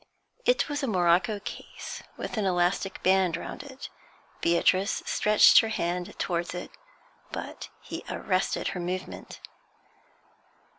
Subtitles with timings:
[0.45, 3.87] It was a morocco case, with an elastic band round it.
[4.41, 6.71] Beatrice stretched her hand towards it,
[7.31, 9.39] but he arrested her movement.